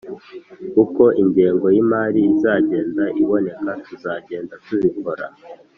uko 0.83 1.03
ingengo 1.21 1.65
y’imari 1.75 2.19
izagenda 2.33 3.03
iboneka 3.21 3.69
tuzagenda 3.85 4.53
tubikor 4.65 5.19